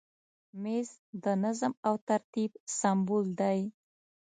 مېز 0.63 0.89
د 1.23 1.25
نظم 1.43 1.71
او 1.87 1.93
ترتیب 2.07 2.51
سمبول 2.79 3.25
دی. 3.39 3.59